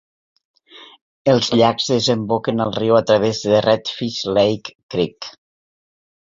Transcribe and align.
Els 1.33 1.49
llacs 1.59 1.89
desemboquen 1.91 2.63
al 2.65 2.73
riu 2.77 2.97
a 3.01 3.03
través 3.11 3.43
de 3.53 3.61
Redfish 3.67 4.23
Lake 4.39 4.75
Creek. 4.95 5.31